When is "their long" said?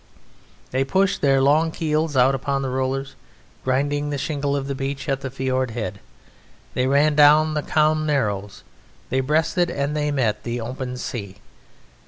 1.21-1.69